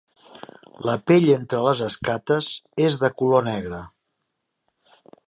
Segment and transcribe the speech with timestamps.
[0.89, 2.49] La pell entre les escates
[2.87, 3.83] és de color negre.